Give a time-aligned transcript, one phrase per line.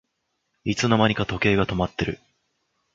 [0.63, 2.19] いつの間にか時計が止まってる